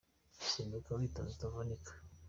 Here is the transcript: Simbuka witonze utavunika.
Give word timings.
Simbuka 0.47 0.89
witonze 0.99 1.31
utavunika. 1.35 1.91